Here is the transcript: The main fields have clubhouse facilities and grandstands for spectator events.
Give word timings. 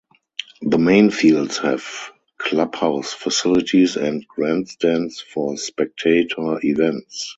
The 0.63 0.79
main 0.79 1.11
fields 1.11 1.59
have 1.59 1.83
clubhouse 2.39 3.13
facilities 3.13 3.97
and 3.97 4.27
grandstands 4.27 5.21
for 5.21 5.57
spectator 5.57 6.59
events. 6.63 7.29